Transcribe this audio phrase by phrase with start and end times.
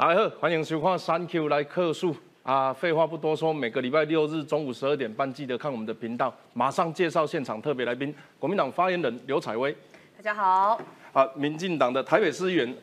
[0.00, 2.72] 大家好，欢迎收看《三 Q 来客诉》啊！
[2.72, 6.32] 废话不多说，每个礼拜六日中午十二点半，记得看我们的频道。
[6.54, 9.76] 马上介绍现场特别来宾，国民党发言人刘彩薇。
[10.16, 10.80] 大家好。
[11.12, 12.76] 啊，民进党的台北市议员，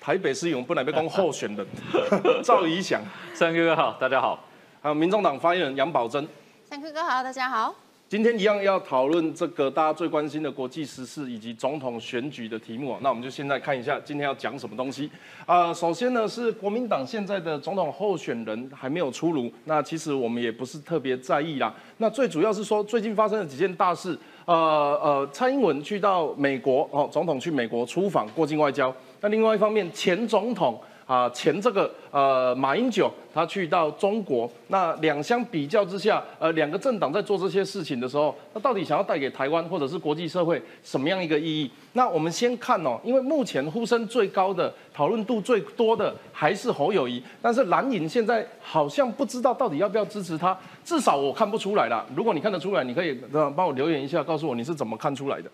[0.00, 1.66] 台北市议员本来被公候选人
[2.42, 3.02] 赵怡翔。
[3.34, 4.42] 三 Q 哥好，大家好。
[4.80, 6.26] 还有民众党发言人杨宝珍。
[6.64, 7.74] 三 Q 哥好，大家好。
[8.12, 15.10] 今天一样要讨论这个大家最关心的国际时事以及总统选举的题目，那我们就现在看一下今天要讲什么东西
[15.46, 15.72] 啊。
[15.72, 21.74] 首先呢是国民党现在的总统候选人还没有出炉，那其实我们也不是特别在意啦。
[21.96, 24.54] 那最主要是说最近发生了几件大事，呃
[25.02, 28.94] 呃，蔡英文去到美国哦，总统去美国出访过境外交。
[29.22, 30.78] 那另外一方面，前总统。
[31.06, 41.70] 啊，前这个呃马英九他去到中国，那两相比较之下，呃两个政党在做这些事情的时候，那到底想要带给台湾或者是国际社会什么样一个意义？
[41.94, 52.06] 那我们先看哦，因为目前呼声最高的、讨论度最多的还是侯友谊，但是蓝营现在好像不知道到底要不要支持他，至少我看不出来了。
[52.14, 53.18] 如果你看得出来，你可以
[53.54, 55.50] 帮我留言一下，告诉我你是怎么看出来的。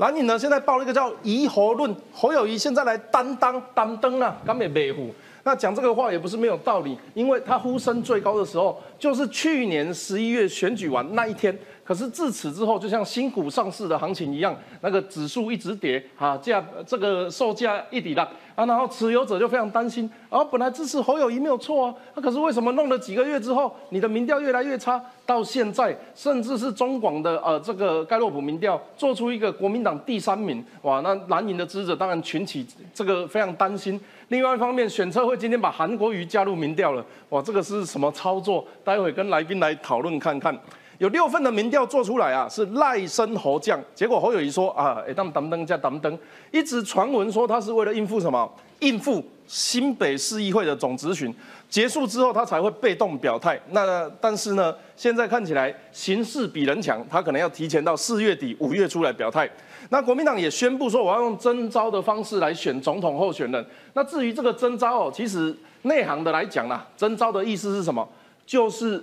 [0.00, 5.14] 蓝营呢，现在报了一个叫“疑侯论”，侯友谊现在来担当担当啊，敢美维护。
[5.44, 11.56] 那讲这个话也不是没有道理，因为他呼声最高的时候，就是去年十一月选举完那一天。
[11.84, 18.26] 可是自此之后，就像新股上市的行情一样，那个指数一直跌，啊，价这个售价一抵浪
[18.60, 20.10] 啊，然后持有者就非常担心。
[20.28, 33.98] 然后本来支持侯友谊没有错啊，那可是为什么弄了几个月之后，你的民调越来越差，到现在甚至是中广的呃这个盖洛普民调做出一个国民党第三名，哇，那蓝营的支持者当然群起这个非常担心。
[34.28, 38.66] 另外一方面，选策会今天把韩国瑜加入民调了，哇，这个是什么操作？
[38.84, 40.54] 待会跟来宾来讨论看看。
[41.00, 43.80] 有六份的民调做出来啊，是赖生侯将。
[43.94, 46.18] 结果侯友谊说啊，哎，当当当加等等，
[46.50, 48.46] 一直传闻说他是为了应付什么？
[48.80, 51.34] 应付新北市议会的总咨询
[51.70, 53.58] 结束之后，他才会被动表态。
[53.70, 59.50] 那但是呢，现在看起来形势比人强，他可能要提前到四月底、五月初来表态。
[59.88, 63.66] 那国民党也宣布说，我要用征召的方式来选总统候选人。
[63.94, 68.06] 那至于这个征召哦，其实内行的来讲啦，征召的意思是什么？
[68.44, 69.02] 就是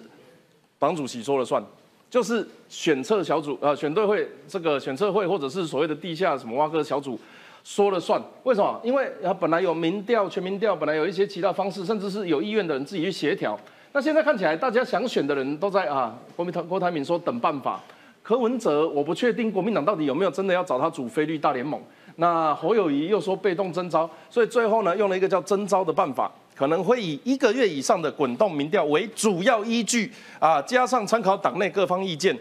[0.77, 1.63] 党主席说了算。
[2.09, 7.19] 就是选策小组呃选队会这个选策会或者是所谓的地下什么挖哥小组
[7.63, 8.79] 说了算，为什么？
[8.81, 13.59] 因为他本来有民调全民调，本来有一些其他方式，甚至是有意愿的人自己去协调。
[13.91, 17.83] 那现在看起来，大家想选的人都在啊，国民党郭台铭说等办法，
[18.23, 21.81] 柯文哲我不确定国民党到底有没有真的要找他组菲律大联盟。
[22.15, 26.31] 那侯友谊又说被动征召，所以最后呢用了一个叫征召的办法。
[26.57, 32.35] 可能会以一个月以上的滚动民调为主要依据啊，加上参考党内各方意见。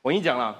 [0.00, 0.56] 我跟你讲啦，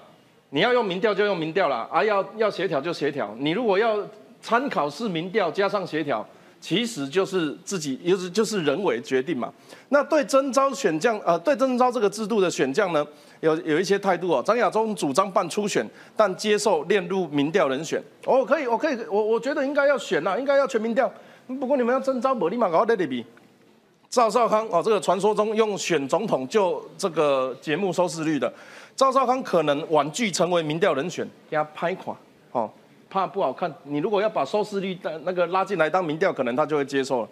[0.50, 3.34] 你要用民调就用民调啦，啊，要要协调就协调。
[3.38, 4.06] 你如果要
[4.42, 6.26] 参考式民调加上协调，
[6.60, 9.50] 其实就是自己就是就是人为决定嘛。
[9.88, 13.06] 那对征召选将呃，对征召这个制度的选将呢，
[13.40, 14.42] 有有一些态度哦。
[14.44, 18.02] 张亚中主张办初选，但接受列入民调人选。
[18.26, 21.10] 哦，可以，我可以，我我觉得应该要选啦，应该要全民调。
[21.46, 23.24] 不过你们要征召，我立马搞在那比。
[24.08, 28.52] 赵少康哦，这个传说中用选总统就这个节目收视率的，
[28.94, 32.16] 赵少康可能婉拒成为民调人选，给他拍垮
[32.52, 32.70] 哦，
[33.10, 33.72] 怕不好看。
[33.84, 37.28] 你如果要把收视率的那个拉进来当民调，可能他就会接受了。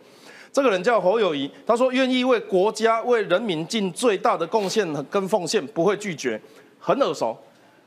[0.53, 6.41] 这个人叫侯友谊，他说愿意为国家为人民尽最大的贡献跟奉献，不会拒绝，
[6.79, 7.37] 很耳熟，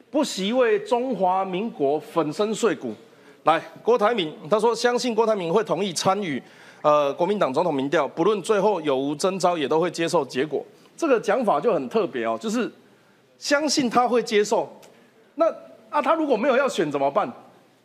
[0.10, 2.94] 不惜为中华民国粉身碎骨。
[3.48, 6.42] 来，郭台铭他说相信郭台铭会同意参与，
[6.82, 10.62] 呃，国民党总统民调，不论最后有无征召，也都会接受结果。
[10.98, 12.70] 这个讲法就很特别哦，就是
[13.38, 14.70] 相信他会接受。
[15.36, 15.46] 那
[15.90, 17.32] 啊，他如果没有要选怎么办？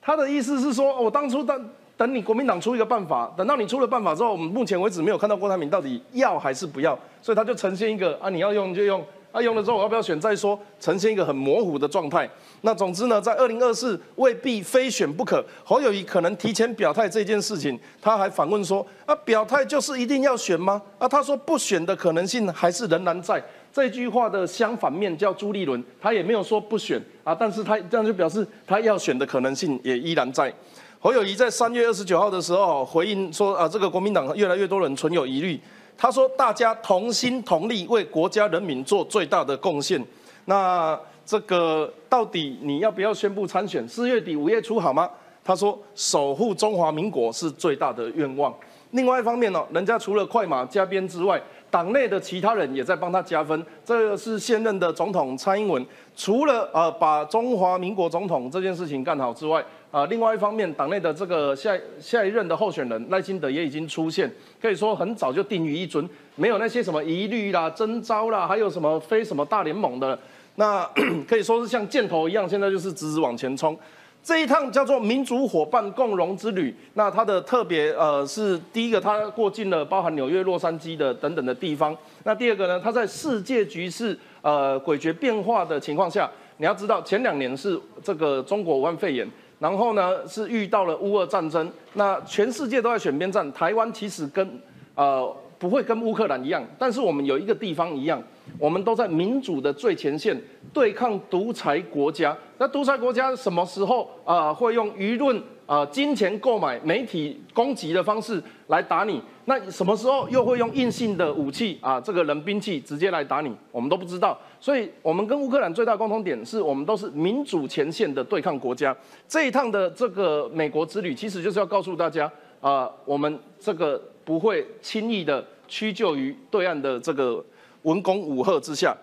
[0.01, 9.01] 他的意思是说，我当初等等你国民党出一个办法，等到你出了办法之后，我们目前为止没有看到郭台铭到底要还是不要，所以他就呈现一个啊，你要用就用。
[9.33, 12.29] 啊，用了之后我要不要选再说，呈现一个很模糊的状态。
[12.61, 15.43] 那总之呢，在二零二四未必非选不可。
[15.65, 20.81] 侯友谊可能提前表态这件事情，他还反问说：啊，表态就是一定要选吗？
[20.99, 23.43] 啊，他说不选的可能性还是仍然在。
[23.73, 30.53] 这句话的相反面叫朱立伦，他也没有说不选啊，但是他这样就表示他要选的可能性也依然在。
[31.01, 35.59] 侯友谊在三月二十九号的时候回应说：啊，这个国民党越来越多人存有疑虑。
[36.03, 40.05] 他说：“大家同心同力为国家人民做最大的贡献。
[40.47, 43.89] 那这个到底你要不要宣布参选？
[43.89, 45.09] 四月底五月初好吗？”
[45.45, 48.53] 他说：“守护中华民国是最大的愿望。”
[48.91, 51.41] 另外一方面呢，人家除了快马加鞭之外，
[51.71, 53.65] 党内的其他人也在帮他加分。
[53.85, 64.29] 这个是现任的总统蔡英文，除了呃把中华民国总统这件事情干好之外，啊，另外一方面，党内的这个下下一任的候选人赖清德也已经出现，
[64.59, 70.19] 可以说很早就定于一尊，没有那些什么疑虑啦、征召啦，还有什么非什么大联盟的，
[70.57, 70.83] 那
[71.29, 73.79] 可以说是像箭头一样，现在就是直直往前冲。
[74.23, 81.95] 这一趟叫做民主伙伴共荣之旅，那它的特别呃是第一个，它过境了包含纽约、洛杉矶的等等的地方。
[82.25, 89.29] 那第二个呢，它在世界局势呃诡谲变化的情况下，你要知道前两年是这个中国武汉肺炎，
[89.63, 94.61] 然后呢是遇到了乌俄战争，那全世界都在选边站，台湾其实跟
[94.97, 98.21] 呃不会跟乌克兰一样，但是我们有一个地方一样。
[98.59, 100.37] 我们都在民主的最前线
[100.73, 102.37] 对抗独裁国家。
[102.59, 109.23] 那独裁国家什么时候啊会用舆论啊金钱购买媒体攻击的方式来打你？
[109.45, 113.55] 那什么时候又会用硬性的武器啊这个人兵器直接来打你？
[113.71, 114.39] 我们都不知道。
[114.61, 118.97] 所以，我们跟乌克兰最大共同点是我们都是民主前线的对抗国家。
[119.27, 122.31] 这一趟的这个美国之旅，其实就是要告诉大家
[122.61, 127.45] 啊，我们这个不会轻易的屈就于对岸的这个。
[127.83, 128.97] 文攻武赫之下，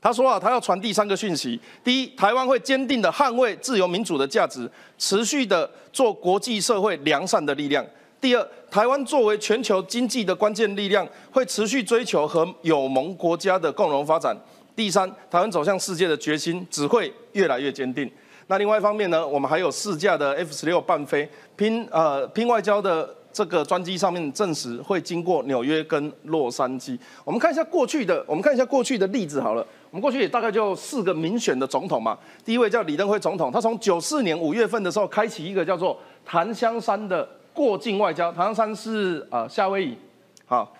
[0.00, 7.84] 他说啊，他要传递三个讯息：第一，台湾会坚定的捍卫自由民主的价值，持续的做国际社会良善的力量；
[8.20, 14.32] 第二，台湾作为全球经济的关键力量，会持续追求和友盟国家的共荣发展；
[14.76, 18.08] 第三，台湾走向世界的决心只会越来越坚定。
[18.46, 23.12] 那另外一方面呢，我们还有四架的 F 十六半飞拼呃拼外交的。
[23.36, 26.98] 这个专机上面证实会经过纽约跟洛杉矶。
[27.22, 29.66] 我们看一下过去的，我们看一下过去的例子好了。
[29.96, 32.18] 我们过去也大概就四个民选的总统嘛。
[32.44, 38.30] 第一位叫李登辉总统，他从九四年五月份的时候开启一个叫做檀香山的过境外交。
[38.30, 39.96] 檀香山是啊夏威夷，
[40.44, 40.70] 好，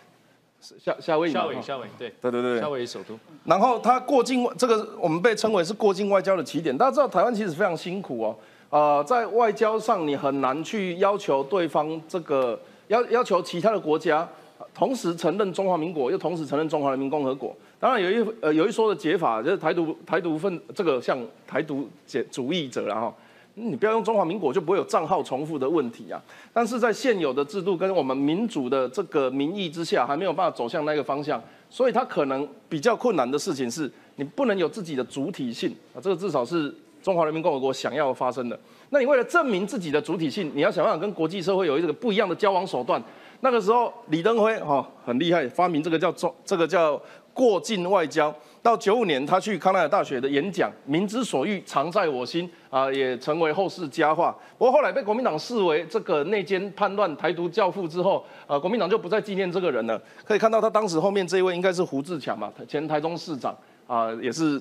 [0.61, 1.33] 夏夏威夷。
[1.33, 3.19] 夏威夷，夏威夷，对，对对对，夏威夷首都。
[3.47, 6.77] 然后他过境这个我们被称为是过境外交的起点。
[6.77, 8.37] 大家知道台湾其实非常辛苦哦。
[8.69, 14.29] 呃，在外交上，你很难去要求对方这个要要求其他的国家
[14.75, 17.57] 同时承认中华民国，又同时承认中华人民共和国。
[17.79, 23.15] 当然有一呃有一说的解法，就是台独台独分这个像台独解主义者然后，
[23.55, 26.21] 你不要用中华民国，就不会有账号重复的问题啊。
[26.53, 36.75] 但是在现有的制度跟我们民主的这个民意之下，还没有办法走向那个方向，所以它可能比较困难的事情是，你不能有自己的主体性啊，这个至少是。
[37.03, 38.59] 中华人民共和国想要发生的，
[38.91, 43.01] 那你为了证明自己的主体性，你要想办法跟国际社会有一个不一样的交往手段。
[43.43, 47.01] 那个时候，李登辉哈很厉害，发明这个叫中，这个叫
[47.37, 48.35] 过境外交。
[48.63, 54.37] 到九五年，他去康奈尔大学的演讲，民之所欲，常在我心啊，也成为后世佳话。
[54.59, 60.01] 不过后来被国民党视为这个内奸叛乱台独教父之后，啊，国民党就不再纪念这个人了。
[60.25, 63.55] 可以看到，他当时后面这一位应该是胡志强嘛，前台中市长
[63.87, 64.61] 啊，也是。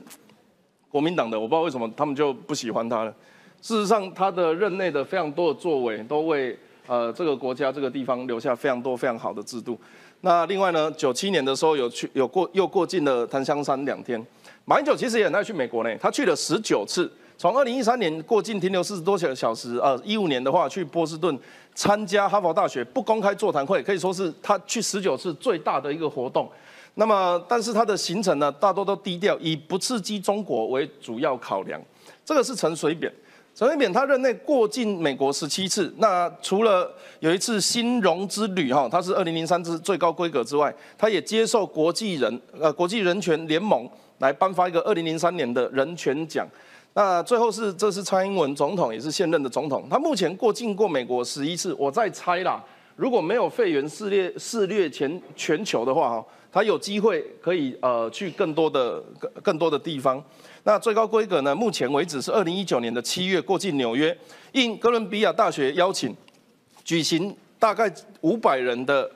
[0.88, 3.14] 国民党的我不知道为什么他们就不喜欢他了。
[3.62, 9.78] 事实上，他的任内的非常多的作为，都为呃这个国家这个地方留下非常多非常好的制度。
[10.26, 14.20] 那另外呢，九七年的时候有去有过又过境了檀香山两天。
[14.66, 17.08] 马英九其实也很爱去美国呢，他去了十九次。
[17.38, 21.38] 从二零一三年过境停留四十多小小时，呃，一五年的话去波士顿
[21.76, 26.50] 参加哈佛大学不公开座谈会，可以说是他去十九次最大的一个活动。
[26.96, 31.80] 那么，但是他的行程呢，大多都低调，以不刺激中国为主要考量。
[32.26, 33.14] 这个是陈水扁，
[33.56, 35.92] 陈水扁他任内过境美国十七次。
[35.98, 46.46] 那除了有一次新荣之旅哈，他是二零零三之最高规格之外，他也接受国际人呃国际人权联盟来颁发一个二零零三年的人权奖。
[46.96, 51.74] 那最后是这是蔡英文总统，也是现任的总统，他目前过境过美国十一次。
[51.76, 52.62] 我在猜啦，
[52.98, 56.26] 如果没有肺炎肆虐肆虐全全球的话哈。
[56.56, 60.24] 他有机会可以呃去更多的更更多的地方。
[60.64, 61.54] 那最高规格呢？
[61.54, 64.18] 目前为止是二零一九年的七月过境纽约，
[64.54, 66.16] 应哥伦比亚大学邀请，
[66.86, 69.12] 举行大概五百人的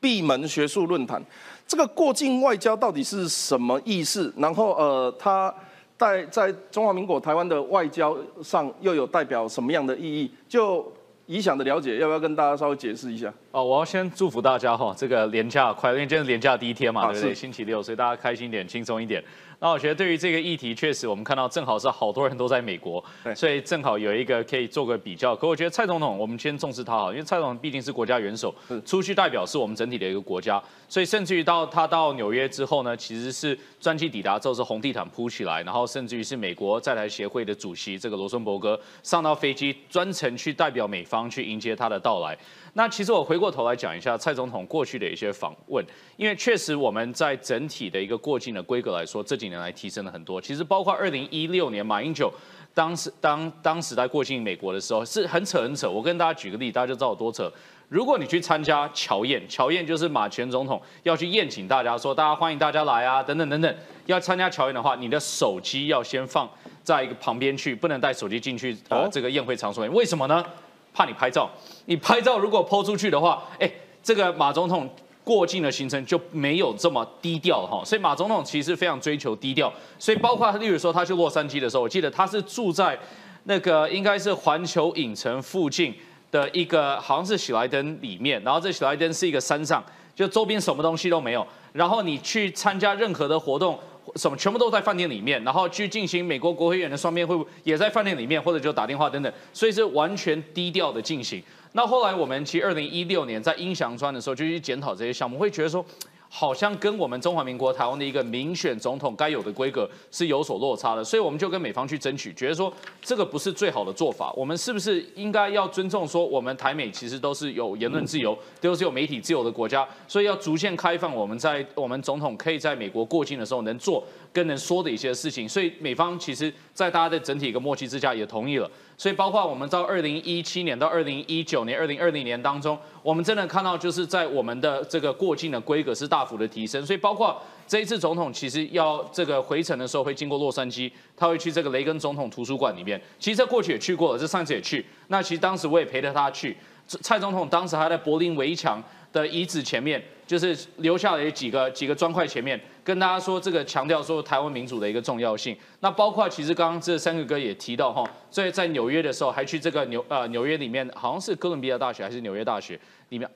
[0.00, 1.22] 闭门学术论坛。
[1.68, 4.32] 这个过境外交到底是什么意思？
[4.38, 5.54] 然后呃，它
[5.98, 10.30] 在在中华民国台湾的外交上又有代表什么样的意义？
[10.48, 10.90] 就
[11.30, 13.32] 理想的了解，要不要跟大家稍微解释一下？
[13.52, 17.32] 哦，我要先祝福大家哈，这个年假快乐，因为今天是年假第一天嘛，对不对？
[17.32, 19.22] 星期六，所以大家开心一点，轻松一点。
[19.62, 23.04] 那我觉得对于这个议题，确实我们看到正好是好多人都在美国，
[23.36, 25.36] 所以正好有一个可以做个比较。
[25.36, 28.54] 可我觉得蔡总统，我们先重视他好，因为蔡总统毕竟是国家元首，
[28.86, 42.34] 出去代表是我们整体的一个国家，所以甚至于到他到纽约之后呢，其实是专机抵达之后是红地毯铺起来，然后甚至于是美国在台协会的主席这个罗森伯格上到飞机专程去代表美方去迎接他的到来。
[42.74, 45.84] 那其实我回过头来讲一下蔡总统过去的一些访问，
[46.16, 50.40] 因为确实我们在整体的一个过境的规格来说，这几年来提升了很多。
[50.40, 52.32] 其实包括二零一六年马英九
[52.72, 55.90] 当时当当时在过境美国的时候，是很扯很扯。
[55.90, 57.52] 我跟大家举个例，大家就知道有多扯。
[57.88, 63.76] 如果你去参加乔宴，乔宴就是马前总统要去宴请大家，说大家欢迎大家来啊，等等等等。
[64.06, 66.48] 要参加乔宴的话，你的手机要先放
[66.84, 69.84] 在一个旁边去，不能带手机进去呃这个宴会场所。
[69.88, 70.44] 为什么呢？
[70.92, 71.50] 怕你拍照。
[71.86, 73.70] 你拍照如果抛出去的话，哎，
[74.02, 74.88] 这个马总统
[75.24, 77.82] 过境的行程就没有这么低调哈。
[77.84, 79.72] 所以马总统其实非常追求低调。
[79.98, 82.98] 所以包括例如说他去洛杉矶的时候，我记得他是住在
[83.44, 85.94] 那个应该是环球影城附近。
[86.32, 89.82] 的一个好像是喜来登里面，然后这喜来登是一个山上，
[90.14, 91.44] 就周边什么东西都没有。
[91.72, 93.76] 然后你去参加任何的活动，
[94.16, 101.42] 什么全部都在饭店里面，然后去进行美国国会议员的双边会晤也在饭店里面，或者就打电话等等，所以是完全低调的进行。
[101.72, 105.84] 那后来我们其实二零一六年在英祥川的时候就去检讨这些项目，会觉得说。
[106.32, 112.72] 好像跟我们中华民国台湾的一个民选总统该有的规格是有所落差的，所以我们就跟美方去争取，觉得说
[113.02, 114.32] 这个不是最好的做法。
[114.36, 125.48] 我们是不是应该要尊重说，我们台美其实都是有言论自由， 都是有媒体自由的国家，所以要逐渐开放我们在我们总统可以在美国过境的时候能做跟能说的一些事情。
[125.48, 128.70] 所以美方其实，在大家的整体一个默契之下，也同意了。
[129.00, 136.84] 所以，包括我们到二零一七年到二零一九年、二零二零年当中，我们真的看到，就是在我们的这个过境的规格是大幅的提升。
[136.84, 143.00] 所以，包括这一次总统其实要这个回程的时候，会经过洛杉矶，他会去这个雷根总统图书馆里面。
[143.18, 144.84] 其实这过去也去过了，这上次也去。
[145.08, 146.54] 那其实当时我也陪着他去。
[146.86, 148.82] 蔡总统当时还在柏林围墙
[149.14, 152.60] 的遗址前面，就是留下了几个几个砖块前面。
[152.82, 155.56] 跟大家说，这个强调说台湾民主的一个重要性。
[155.80, 163.30] 那包括其实刚刚这三个哥也提到哈，所以在纽约的时候还去这个纽呃纽约里面，好像是哥伦比亚大学还是纽约大学里面，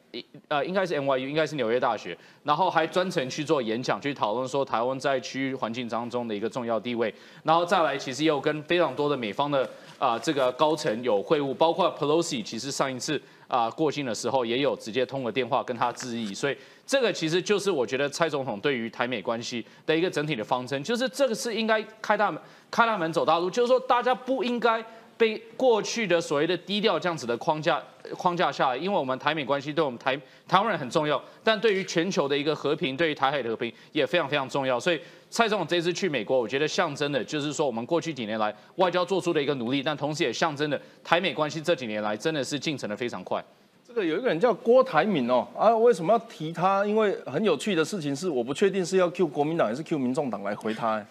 [0.48, 7.14] 呃应该是 NYU，应该是纽约大学，然后还专程去做演讲，去讨论说台湾在区域环境当中的一个重要地位。
[7.42, 16.56] 然后再来，其实也有跟非常多的美方的啊这个高层有会晤，包括 Pelosi，其实上一次啊过境的时候也有直接通了电话跟他致意，所以。
[16.86, 22.38] 这个其实就是我觉得蔡总统对于台美关系的一个整体的方针，就是这个是应该开大门、
[22.70, 24.84] 开大门走大路，就是说大家不应该
[25.16, 27.82] 被过去的所谓的低调这样子的框架
[28.18, 30.14] 框架下来，因为我们台美关系对我们台
[30.46, 34.78] 台湾人很重要，但对于全球的一个和平，对于台海的和平也非常非常重要。
[34.78, 35.00] 所以
[35.34, 43.44] 蔡总统这次去美国，我觉得象征的就是说我们过去几年来外交做出的一个努力，但同时也象征的台美关系这几年来真的是进程的非常快。
[43.84, 46.86] 这个有一个人叫郭台铭哦，啊，为什么要提他？
[46.86, 51.04] 因为很有趣的事情是，我不确定是要 Q 国民党还是 Q 民众党来回他。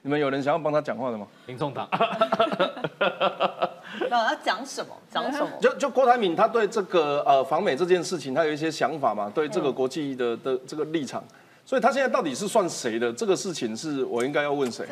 [0.00, 1.26] 你们有人想要帮他讲话的吗？
[1.44, 1.86] 民众党。
[4.08, 4.96] 那要讲什么？
[5.10, 5.50] 讲什么？
[5.60, 9.30] 就就郭台铭他对这个呃访美这件事情，他有一些想法嘛？
[9.34, 11.22] 对这个国际的的这个立场。
[11.66, 13.12] 所以他现在到底是算谁的？
[13.12, 14.86] 这个事情是我应该要问谁？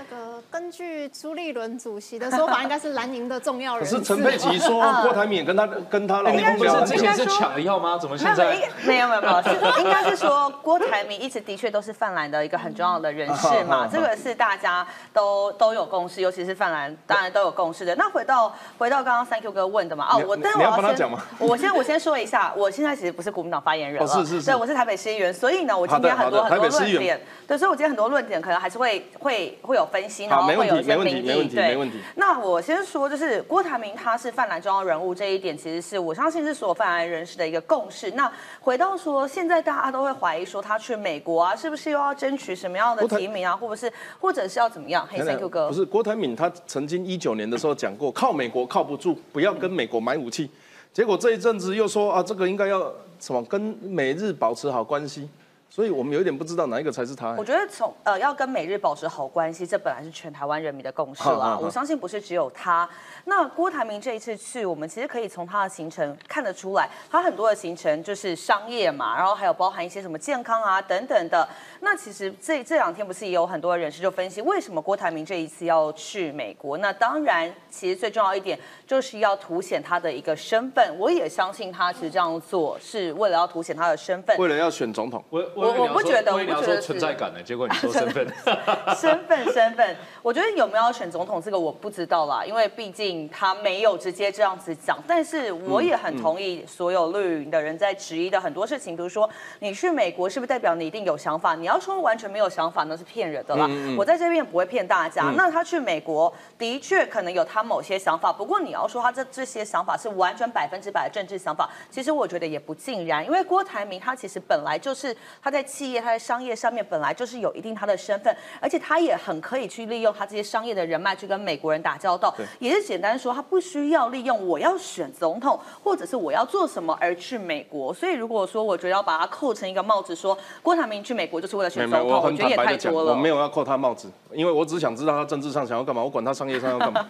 [0.54, 3.96] 根据朱立伦主席的说法，应该是蓝营的重要人士。
[3.96, 7.98] 可是陈佩琪说郭台铭跟他跟他老公不是之前是抢了药吗？
[8.00, 8.56] 怎么现在
[8.86, 9.42] 没有没有没有？
[9.42, 9.50] 是
[9.82, 17.92] 应该是说郭台铭一直的确都是泛蓝的一个很重要的人士嘛， 这个是大家都都有共识，尤其是泛蓝当然都有共识的。
[17.96, 27.20] 那回到回到刚刚 Thank You 哥问的嘛，哦，我但我要先我先 我先说一下，我现在其实不是国民党发言人了，是是是，对，我是台北市议员，所以呢，我今天很多很多论点。
[27.48, 31.48] 对，所以我今天很多论点可能还是会会会有分析，然后会有一些民意。
[31.48, 31.76] 对，
[32.16, 38.10] 那我先说，就是郭台铭他是泛蓝重要人物这一点，其实是我相信是所有泛蓝人士的一个共识。
[38.12, 45.06] 那回到说，现在大家都会怀疑说他去美国啊，是不是又要争取什么样的提名啊，或者是或者是要怎么样？
[45.10, 50.50] 嘿，Thank you 哥，不是郭台铭，他曾经一九年的时候讲过，靠美国靠不住，不要跟美国买武器。
[50.92, 55.28] 结果这一阵子又说啊，这个应该要什么跟美日保持好关系。
[55.74, 57.34] 所以我们有一点不知道哪一个才是他。
[57.36, 61.58] 我觉得从呃要跟美日保持好关系，这本来是全台湾人民的共识啦。
[61.60, 62.88] 我相信不是只有他。
[63.24, 71.44] 那郭台铭这一次去，我们其实可以从他的行程看得出来，他很多的行程就是商业嘛，然后还有包含一些什么健康啊等等的。
[71.80, 76.78] 那其实这这两天不是也有很多人士就分析，为什么郭台铭这一次要去美国？
[76.78, 80.96] 那当然，其实最重要一点就是要凸显他的一个身份。
[81.00, 85.20] 我也相信他其实这样做是为了要凸显他的身份，为了要选总统。
[85.30, 87.42] 我我我我不觉得，我不觉得存在感的。
[87.42, 88.26] 结果你说身份，
[88.96, 93.28] 身份身份，我觉得有没有要选总统这个我不知道啦，因为毕竟。
[93.36, 99.28] 他没有直接这样子讲，但是我也很同意所有绿营的人在质疑的很多事情，比如说
[99.58, 101.54] 你去美国是不是代表你一定有想法？
[101.54, 103.68] 你要要说完全没有想法，那是骗人的啦。
[103.98, 105.32] 我在这边不会骗大家。
[105.36, 113.24] 那他去美国的确可能有他某些想法，不过你要说他这这些想法是完全百分之百的政治想法，其实我觉得也不尽然。
[113.26, 122.34] 因为郭台铭他其实本来就是他在企业、他在商业上面本来就是有一定他的身份，而且他也很可以去利用他这些商业的人脉去跟美国人打交道。
[122.58, 127.94] 也是简单说，他不需要利用我要选总统或者是我要做什么而去美国。
[127.94, 133.12] 所以如果说我觉得要把它扣成一个帽子，说郭台铭去美国就是为了选总统，我觉得也太多了。
[133.12, 137.06] 我没有要扣他帽子，因为我只想知道他政治上想要干嘛，我管他商业上要干嘛。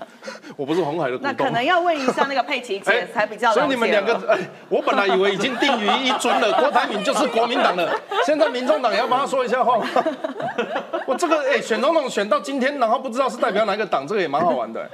[0.56, 1.32] 我不是红海的股东。
[1.32, 3.52] 那可能要问一下那个佩奇姐 才比较。
[3.52, 9.78] 所以你们两个，哎，我本来以为已经定于一尊了，郭台铭就是国民党的，现 在民众党也要帮他说一下话。
[11.06, 14.88] 我这个哎，选总统选到今天，然后不知道是代表哪个党，这个也蛮好玩的。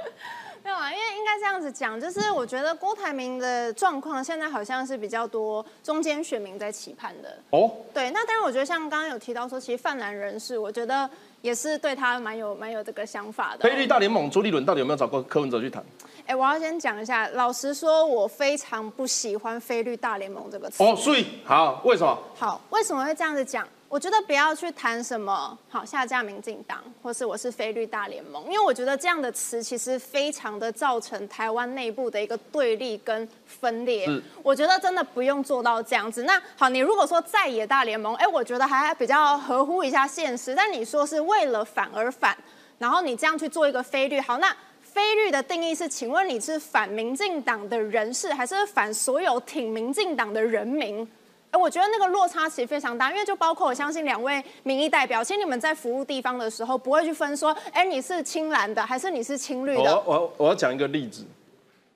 [0.63, 7.39] 没有啊，因为应该这样子讲，就是我觉得郭台铭的状况现在好像是比较多中间选民在期盼的。
[7.51, 11.09] 哦，对，那当然我觉得像刚刚有提到说，其实泛蓝人士，我觉得
[11.41, 13.69] 也是对他蛮有蛮有这个想法的。
[13.69, 15.83] 菲律大联盟朱立伦到底有没有找过柯文哲去谈？
[16.31, 20.81] 哎，我要先讲一下，老实说，我非常不喜欢菲律大联盟这个词。
[20.81, 22.17] 哦，所以好，为什么？
[22.39, 23.67] 好，为什么会这样子讲？
[23.89, 34.09] 我觉得不要去谈什么好下架民进党，或是我是非绿大联盟，因为我觉得这样的词其实非常的造成台湾内部的一个对立跟分裂。
[34.45, 36.23] 我觉得真的不用做到这样子。
[36.23, 40.55] 那好，你如果说在野大联盟，哎，我觉得还比较合乎一下现实。
[40.55, 42.39] 但你说是为了反而反，
[42.79, 44.57] 然后你这样去做一个非绿，好，那
[44.93, 51.09] 非绿的定义是，请问你是反民进党的人士，还是反所有挺民进党的人民？
[51.53, 59.95] 哎，我觉得那个落差其实非常大，因为就包括我相信两位民意代表，其实你们在服务地方的时候，不会去分说，哎，你是青蓝的还是你是青绿的。
[59.95, 61.25] 我我我要讲一个例子，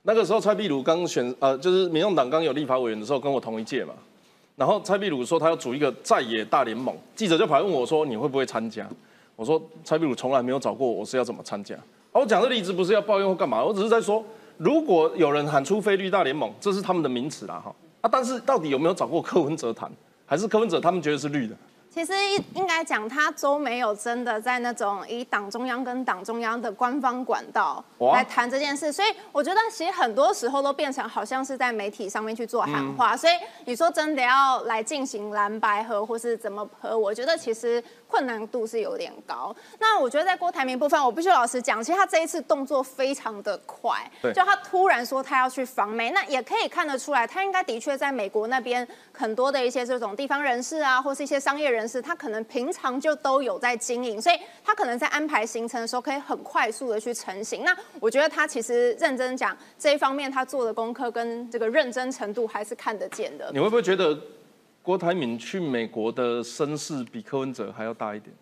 [0.02, 3.92] 那个时候蔡壁如刚选，呃，就是民众党刚有立法委员的时候，跟我同一届嘛。
[4.54, 8.88] 然后蔡壁如说他要组一个在野大联盟，记者就跑来问我说，你会不会参加？
[9.34, 11.76] 我说蔡壁如从来没有找过我，我是要怎么参加？
[12.20, 14.24] 我讲的例子不是要抱怨或干嘛，我只是在说，
[14.56, 17.74] 如果有人喊出非绿大联盟，这是他们的名词啦，哈。
[18.02, 18.08] 啊！
[18.10, 19.90] 但是到底有没有找过柯文哲谈，
[20.24, 21.56] 还是柯文哲他们觉得是绿的？
[21.90, 33.16] 其实应应该讲，他都没有真的在那种以党中央跟党中央的官方管道来谈这件事，所以我觉得其实很多时候都变成好像是在媒体上面去做喊话。
[33.16, 33.32] 所以
[33.64, 37.82] 你说真的要来进行蓝白合或是怎么合，我觉得其实
[38.14, 39.54] 困难度是有点高。
[39.80, 51.88] 那我觉得在郭台铭部分，我必须老实讲，其实他这一次动作非常的快，就他突然说他要去访美，那也可以看得出来，他应该的确在美国那边很多的一些这种地方人士啊，或是一些商业人。
[51.88, 57.62] 士他可能平常就都有在经营，所以他可能在安排行程的时候可以很快速的去成型。
[57.62, 63.50] 那我觉得他其实认真讲这一方面，他做的功课跟这个认真程度还是看得见的。
[63.52, 64.18] 你会不会觉得
[64.84, 68.36] 郭台铭去美国的声势比柯文哲还要大一点？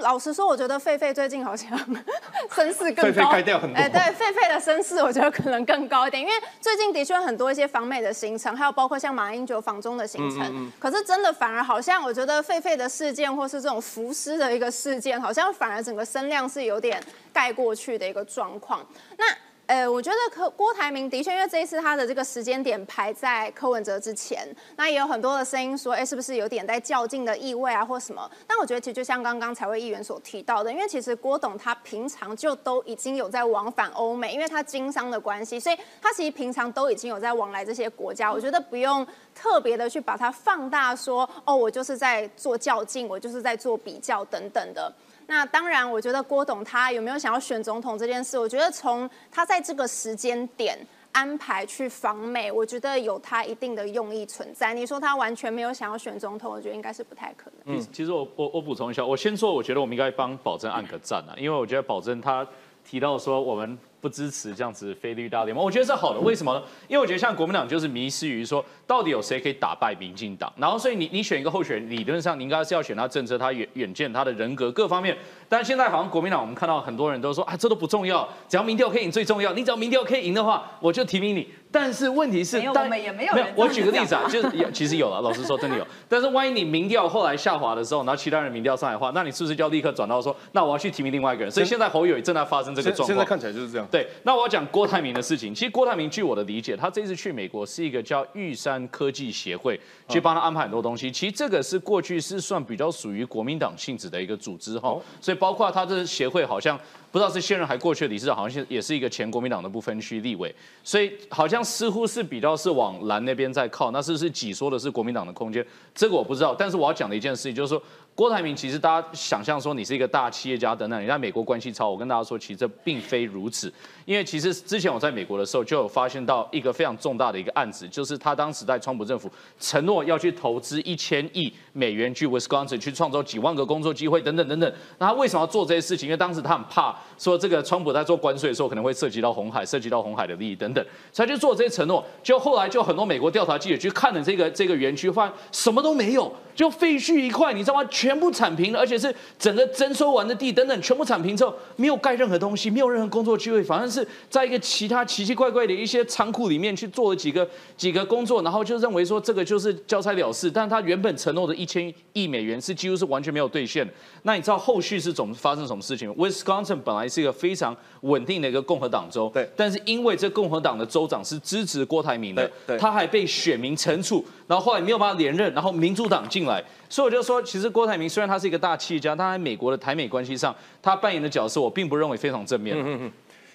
[0.00, 1.76] 老实说，我觉得狒狒最近好像
[2.54, 3.22] 声势更高。
[3.22, 3.76] 狒狒掉很多。
[3.76, 10.70] 哎，对，狒狒的声势我觉得可能更高一点，因为最近的确很多一些访美的行程，还有包括像马英九访中的行程。
[10.78, 18.86] 可是真的反而好像，我觉得狒狒的事件，或是这种浮尸的一个事件，好像反而整个声量是有点盖过去的一个状况。
[19.18, 19.24] 那。
[19.66, 24.46] 呃，我觉得柯郭台铭的确，因为这一次他的这个时间点排在柯文哲之前，
[24.76, 28.30] 那也有很多的声音说，哎，是不是有点在较劲的意味啊，或什么？
[28.46, 38.30] 但我觉得其实就像刚刚才会议员所提到的，因为其实郭董他平常就都已经有在往返欧美，因为他经商的关系，所以他其实平常都已经有在往来这些国家。
[38.30, 44.92] 我觉得不用特别的去把它放大，说哦，我就是在做较劲，我就是在做比较等等的。
[45.26, 50.78] 那当然，我觉得郭董他有没有想要选总统这件事，我觉得从他在这个时间点
[51.12, 54.74] 安排去访美，我觉得有他一定的用意存在。
[54.74, 57.76] 你说他完全没有想要选总统，我觉得应该是不太可能。
[57.76, 62.46] 嗯，其实我我我补充一下，我先说，我觉得我们应该帮保证按个赞啊，因为我觉得保证他
[62.84, 63.78] 提到说我们。
[64.04, 66.20] 不支持这样子非绿大联盟，我觉得是好的。
[66.20, 66.62] 为什么呢？
[66.88, 70.52] 因为我觉得像国民党就是迷失于说，到底有谁可以打败民进党？
[70.58, 75.16] 然后所以你你选一个候选人，理论上你应该是要选他政策、他远远见、他的人格各方面。
[75.48, 79.54] 但是现在好像国民党，我们看到很多人都说啊，这都不重要，只要民调可以赢最重要。
[79.54, 81.48] 你只要民调可以赢的话，我就提名你。
[81.72, 83.34] 但是问题是，我们也没有。
[83.34, 85.84] 没有，我举个例子啊，就是其实有了，老实说真的有。
[86.08, 91.50] 但是万一你民调后来下滑的时候，然后其他人民调上来的话，那你是不是就要立刻转到说，那我要去提名另外一个人？
[91.50, 93.08] 所以现在侯友正在发生这个状况。
[93.08, 93.86] 现在看起来就是这样。
[93.94, 95.54] 对，那我要讲郭台铭的事情。
[95.54, 99.78] 其实郭台铭据我的理解，他这次去美国是一个叫玉山科技协会
[100.08, 101.12] 去帮他安排很多东西。
[101.12, 105.00] 其实这个是过去是算比较属于国民党性质的一个组织哈。
[105.20, 106.76] 所以包括他这协会好像。
[107.12, 110.52] 不知道是现任还过去的理事长，好像是也是一个前国民党的不分区立委，
[110.82, 115.64] 所以好像似乎是比较是往蓝那边在靠，那是不是挤缩的是国民党的空间？
[115.94, 116.52] 这个我不知道。
[116.52, 117.80] 但是我要讲的一件事情就是说，
[118.14, 123.72] 郭台铭其实大家想象说你是一个大企业家等等，你在美国关系超，我跟大家说，其实这并非如此。
[124.04, 134.72] 因为其实之前我在美国的时候，就有发现到一个非常重大的一个案子，就是他当时在川普政府承诺要去投资一千亿美元去 Wisconsin 去创造几万个工作机会等等等等。
[134.98, 136.08] 那他为什么要做这些事情？
[136.08, 142.04] 因为当时他很怕说这个川普在做关税的时候可能会涉及到红海，涉及到红海的利益等等，所以就做这些承诺。
[142.22, 146.30] 就后来就很多美国调查记者去看了这个这个园区，发现什么都没有。
[146.54, 147.84] 就废墟一块，你知道吗？
[147.90, 160.50] 全部铲平了，而且是整个征收完的地等等，全部铲平之后，没有盖任何东西，没有任何工作机会，反正是在一个其他奇奇怪怪的一些仓库里面去做了几个几个工作，然后就认为说这个就是交差了事。
[160.50, 163.88] 但他原本承诺的一千亿美元是几乎是完全没有兑现。
[164.22, 176.64] 那你知道后续是怎么发生什么事情？Wisconsin 本来是一个非常稳定的一个共和党州，对，但是因为这共和党的州长是支持郭台铭的，对，他还被选民惩处，然后后来没有办法连任，然后民主党进来。
[176.88, 182.76] 所以我就说，其实郭台铭虽然他是一个大企业家，但在美国的台美关系上，他扮演的角色，我并不认为非常正面。
[182.76, 183.12] 嗯嗯嗯。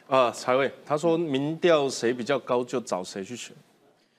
[0.10, 3.56] 啊，财委他说民调谁比较高就找谁去选。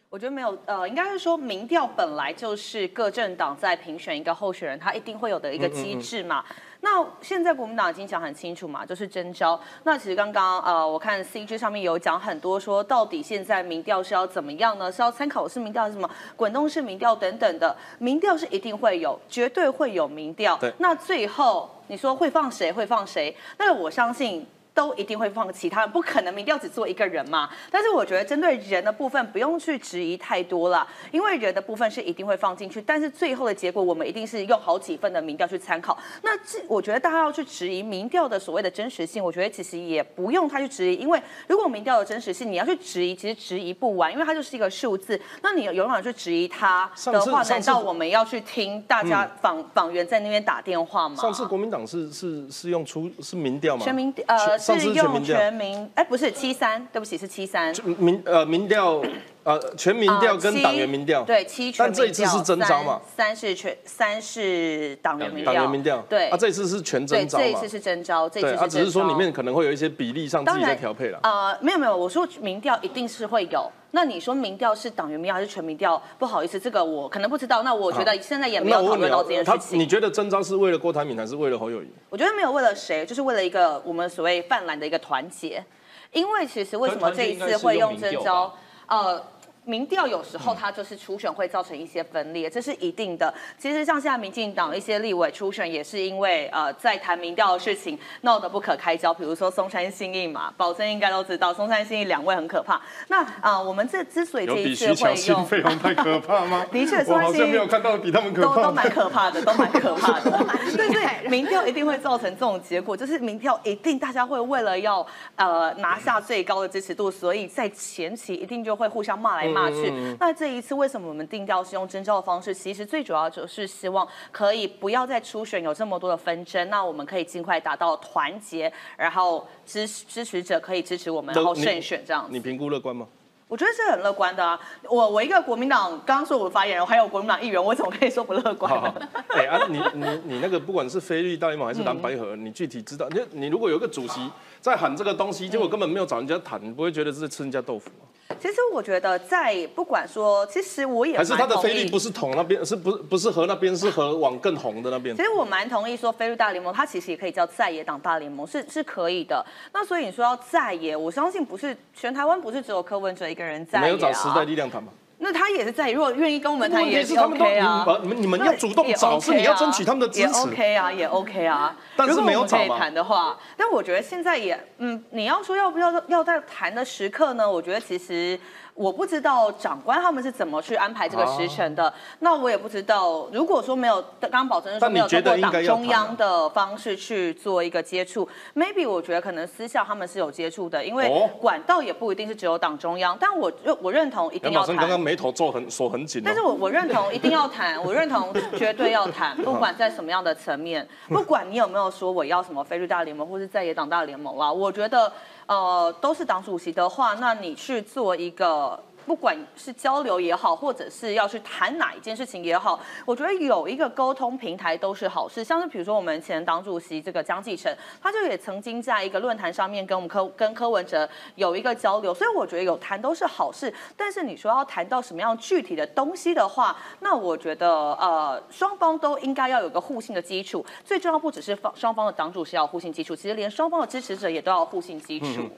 [0.08, 6.44] 我觉得没有，呃，应该是说民调本来就是各政党在评选一个候选人，他一定会有的一个机制嘛。
[6.80, 9.60] 那现在国民党已经讲很清楚嘛，就是征招。
[9.82, 14.90] 那其实刚刚呃，我看 C G 上面有讲很多，说到底现在民调是要怎么样呢？
[14.92, 17.76] 是要参考式民调，是什么滚动式民调等等的？
[17.98, 20.56] 民调是一定会有，绝对会有民调。
[20.58, 20.72] 对。
[20.78, 22.72] 那最后你说会放谁？
[22.72, 23.36] 会放谁？
[23.58, 24.46] 那我相信。
[24.72, 27.50] 都一定会放其他人，不可能民调只做一个人嘛。
[27.70, 32.80] 但是我觉得针对人的部分不用去质疑太多了，因为人的部分是一定会放进去。
[32.80, 35.98] 但是最后的结果，我们一定是用好几份的民调去参考。
[36.22, 45.20] 那这我觉得大家要去质疑民调的所谓的真实性，我觉得其实也不用太去质疑，因为如果民调的真实性你要去质疑，其实质疑不完，因为它就是一个数字。
[45.42, 51.16] 那你永远去质疑它的话，难道我们要去听大家访访员在那边打电话吗？
[51.16, 53.84] 上次国民党是是是用出是民调吗？
[53.84, 54.59] 全民呃。
[54.60, 57.74] 是用全民哎，不是七三，对不起是七三。
[57.98, 59.02] 民呃民调
[59.42, 63.00] 呃全民调跟党员民调对七，但这一次是征招嘛？
[63.16, 66.28] 三是全三是党员民调，党员民调对。
[66.28, 71.18] 啊，这一次是全征招这一次是征招，这一次他只是说里面可能会有一些比例上自己在调配了。
[71.22, 73.70] 呃，没有没有，我说民调一定是会有。
[73.92, 76.00] 那你说民调是党员民调还是全民调？
[76.16, 77.64] 不好意思，这个我可能不知道。
[77.64, 79.78] 那我觉得现在也没有讨论到这件事情。
[79.78, 81.88] 你觉得征招是为了郭台铭还是为了侯友谊？
[82.08, 85.64] 我觉得没有为了谁，就是为了一个我们所谓泛蓝的一个团结。
[86.12, 88.54] 因为其实为什么这一次会用征招？
[88.90, 89.39] 呃。
[89.64, 93.32] 民调有时候它就是初选会造成一些分裂，这是一定的。
[93.58, 102.80] 其实像现在民进党一些立委初选也是因为呃在谈民调的事情闹得不可开交，比如说松山新义嘛，保证应该都知道松山新义两位很可怕。
[103.08, 106.66] 那啊我们这之所以这一次会用，非常太可怕吗？
[106.72, 110.30] 的确，我好像没有看到比他们可怕，都都蛮可怕的，都蛮可怕的。
[110.76, 119.70] 对对，民调一定会造成这种结果，就是民调一定大家会为了要呃拿下最高的支持度，所以在前期一定就会互相骂来骂。
[119.70, 122.54] 去，那这一次为什么我们定调是用征召的方式？
[122.54, 132.26] 其实最主要就是希望可以不要再初选有这么多的纷争，那我们可以尽快达到团结，然后支支持者可以支持我们，然后胜选这样。
[132.30, 133.06] 你评估乐观吗？
[133.48, 134.56] 我觉得是很乐观的啊！
[134.88, 138.94] 我我一个国民党刚刚说我的发言人，还有国民党议员，我怎么可以说不乐观呢？
[139.34, 143.08] 哎啊，你你你那个不管是菲律大联盟还是蓝白河，你具体知道？
[143.08, 144.20] 你你如果有一个主席
[144.60, 148.06] 在喊这个东西，结果根本没有找人家谈，你不会觉得是吃人家豆腐吗？
[148.40, 155.14] 其实我觉得，在不管说，其实我也还是他的菲律不是同那边，是不不是和那边，是和往更红的那边。
[155.14, 159.44] 其实我蛮同意说，菲律大联盟它其实也可以叫在野党大联盟，是是可以的。
[159.72, 163.86] 那所以你说要在野，我相信不是全台湾不是只有柯文哲一个人在野啊。
[163.86, 164.90] 没有找时代力量谈吗？
[165.22, 167.86] 那他也是在，如果愿意跟我们谈，也是 OK 啊。
[168.02, 170.24] 你们你们要主动找，是你要争取他们的支持。
[170.24, 171.76] 也 OK 啊，也 OK 啊。
[171.94, 177.48] 但是没有可以谈的话，但我觉得现在也，嗯，你要说要不要要在谈的时刻呢？
[177.48, 178.38] 我觉得其实。
[178.80, 183.28] 我不知道长官他们是怎么去安排这个时辰的，那我也不知道。
[183.30, 193.14] 如果说没有刚刚保证说没有通过党中央的方式去做一个接触，maybe 我觉得可能私下他们是有接触的，因为管道也不一定是只有党中央。
[193.20, 194.74] 但我认我认同一定要谈。
[194.74, 196.22] 刚刚眉头皱很锁很紧。
[196.24, 205.12] 但是我我认同一定要谈，我认同绝对要谈，不管在什么样的层面，不管你有没有说我要什么菲律大联盟或是在野党大联盟啦，我觉得。
[205.50, 215.42] 呃，都是党主席的话，那你去做一个不管是交流也好，或者是要去谈哪一件事情也好，我觉得有一个沟通平台都是好事。
[215.42, 223.74] 像是比如说我们前党主席这个江继成，他就也曾经在一个论坛上面跟我们柯跟柯文哲有一个交流，所以我觉得有谈都是好事。
[223.96, 230.64] 但是你说要谈到什么样具体的东西的话，那我觉得呃双方都应该要有个互信的基础。
[230.84, 235.50] 最重要不只是方双方的党主席要互信基础，其实连双方的支持者也都要互信基础。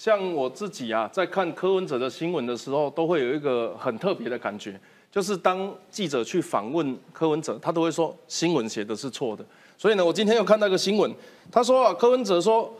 [0.00, 4.80] 像我自己啊，在看柯文哲的新闻的时候，都会有一个很特别的感觉，
[5.12, 9.44] 就是当记者去访问柯文哲，他都会说新闻写的是错的。
[9.76, 11.14] 所以呢，我今天又看到一个新闻，
[11.52, 12.74] 他说啊，柯文哲说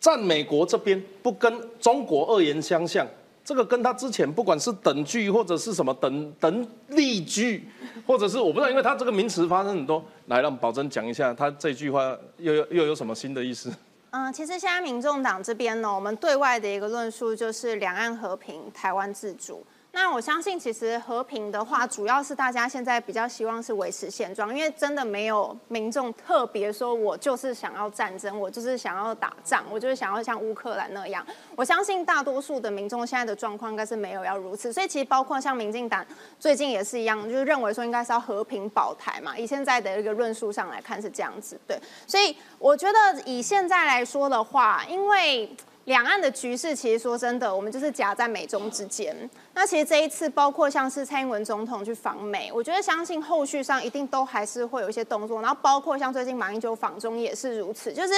[0.00, 3.06] 站美国这边，不跟中国恶言相向，
[3.44, 7.68] 这个跟他之前不管是等距或者是什么等等例句，
[8.06, 13.70] 或者是我不知道，因为他这个名词发生很多，来让宝珍讲一下，他这句话又又又有什么新的意思？
[14.12, 19.64] 嗯，其实现在民众党这边呢，我们对外的一个论述就是两岸和平，台湾自主。
[19.94, 31.24] 那我相信，其实和平的话，主要是大家现在比较希望是维持现状，因为真的没有民众特别说，我就是想要战争，我就是想要打仗，我就是想要像乌克兰那样。
[31.54, 36.04] 我相信大多数的民众现在的状况应该是没有要如此，所以其实包括像民进党
[36.40, 39.36] 最近也是一样，就是认为说应该是要和平保台嘛。
[39.36, 41.78] 以现在的一个论述上来看是这样子，对。
[42.06, 45.54] 所以我觉得以现在来说的话，因为。
[45.86, 49.14] 两岸的局势，其实说真的，我们就是夹在美中之间。
[49.52, 55.42] 那其实这一次，包括像是蔡英文总统去访美，我觉得相信后续上一定都还是会有一些动作。
[55.42, 58.14] 然后包括像最近马英九访中也是如此，就是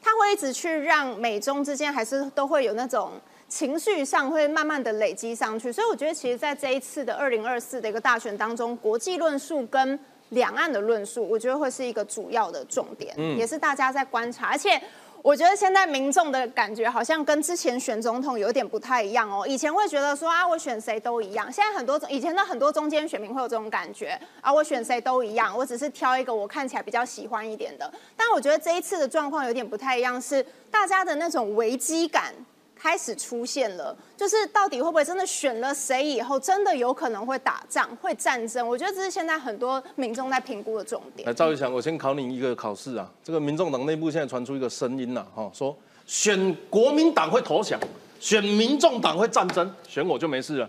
[0.00, 3.12] 他会一直去让美中之间还是都会有那种
[3.46, 5.70] 情绪上会慢慢的累积上去。
[5.70, 9.98] 所以我觉得，其实在这一次的二零二四的一个大选当中，国际论述跟
[10.30, 14.80] 两岸的论述，我觉得会是一个主要的重点，也是大家在观察，而且。
[15.22, 19.46] 我觉得现在民众的感觉好像跟之前选总统有点不太一样哦。
[19.46, 21.50] 以前会觉得说啊，我选谁都一样。
[21.50, 27.88] 现在很多以前的很多中间选民会有这种感觉啊，我选谁都一样，我只是挑一个我看起来比较喜欢一点的。
[28.16, 32.34] 但我觉得这一次的状况有点不太一样，是大家的那种危机感。
[32.82, 38.66] 开始出现了，就是到底会不会真的选了谁以后，真的有可能会打仗、会战争？
[38.66, 41.24] 我觉得这是现在很多民众在评估的重点。
[41.24, 43.08] 来，赵玉强，我先考你一个考试啊。
[43.22, 47.78] 这个民众党内部现在传出一个声音呐，哈，说选国民党会投降，
[48.18, 50.68] 选民众党会战争，选我就没事了。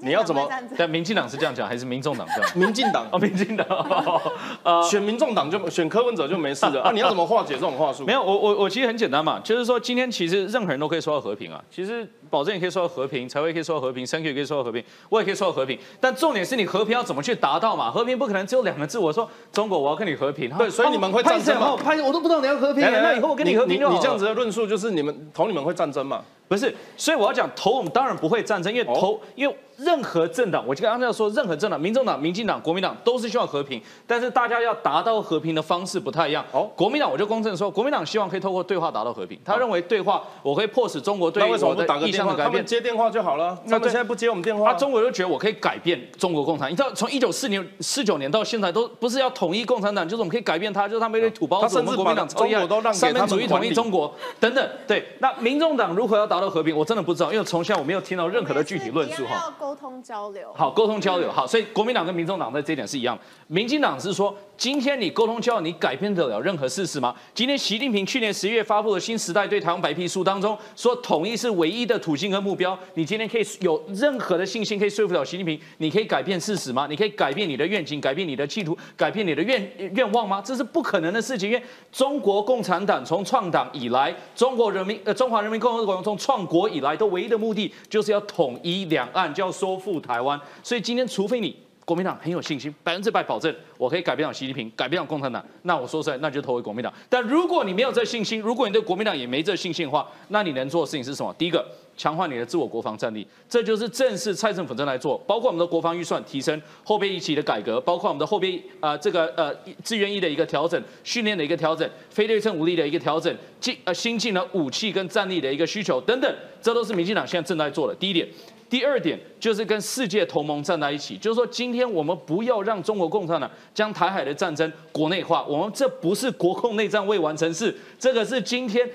[0.00, 0.48] 你要怎么？
[0.76, 2.50] 但民进党是这样讲，还是民众党这样？
[2.58, 3.66] 民进党哦，民进党，
[4.62, 6.90] 呃，选民众党就选柯文哲就没事了啊？
[6.92, 8.04] 你要怎么化解这种话术？
[8.04, 17.90] 没有，我我我其实很简单嘛，就是说今天其实任何人都可以说到和平啊，其实保证也可以说到和平，财会可以说到和平，三 Q 也可以说到和平，我也可以说到和平，但重点是你和平要怎么去达到嘛？
[17.90, 21.76] 和平不可能只有两个字，我说中国我要跟你和平，对，所以你们会战争吗？
[21.76, 23.76] 拍我都不知道你要和平，那以后我跟你和平。
[23.76, 26.22] 你这样子的论述就是你们同你们会战争嘛？
[26.48, 29.56] 不是，所以我要讲投我们当然不会战争，因为投因为。
[29.78, 36.42] 任何政党，我就刚刚要说，任何政党，民众党、民进党、国民党都是希望和平，但是大家要达到和平的方式不太一样。
[36.50, 43.54] 哦，国民党我就公正说，国民党希望可以透过对话达到和平，他认为对话我可以迫使中国对我的意向的改变，接电话就好了。
[43.68, 46.72] 他们现在不接我们电话，他中国就觉得我可以改变中国共产。
[46.72, 54.66] 你知道，从一九四年四九年到现在，都不是要统一共产党，就是我们可以改变他，就是他们那土包子，我们国民党中国都让三民主义统一中国等等。
[54.86, 59.42] 对，那民众党如何要达到和平，我真的不知道，因为从现在我没有听到任何的具体论述哈。
[59.46, 60.52] 要沟通交流。
[60.54, 63.18] 好，沟通交流好，所以国民党跟民众党在这一点是一样。
[63.46, 67.14] 民进党是说，今天你沟通交流，你改变得了任何事实吗？
[67.32, 72.78] 今天习近平去年十一月发布的新时代对台湾白皮书当中说，统一是唯一的途径和目标。
[72.94, 75.58] 你今天可以有任何的信心可以说服了习近平？
[75.78, 76.86] 你可以改变事实吗？
[76.90, 80.42] 你可以改变你的愿景，改变你的企图，改变你的愿愿望吗？
[80.44, 90.40] 这是不可能的事情，因为中国共产党从创党以来，中国人民呃中华人民共和国从创国以来，的唯一的目的就是要统一两岸，就要收复台湾。
[90.60, 91.54] 所以今天，除非你
[91.86, 96.92] 国民党很有信心，百分之百保证我可以改变到习近平，改变到共产党，那我说出来，那就投给国民党。
[97.08, 101.32] 但如果你没有这信心，如果你对国民党也没这信心的话，那你能做的事情是什么？
[101.38, 101.64] 第一个，
[101.96, 117.94] 强化你的自我国防战力，这就是正式蔡政府正在做，包括我们的国防预算提升，后备一期的改革，包括我们的后备啊这个呃志愿役的一个调整，训练的一个调整，非对称武力的一个调整，进呃新进的武器跟战力的一个需求等等，这都是民进党现在正在做的。
[117.94, 118.26] 第一点。
[118.68, 128.88] 第二点就是跟世界同盟站在一起，就是说今天我们不要让中国共产党将台海的战争国内化，我们这不是国共内战未完成事，这个是今天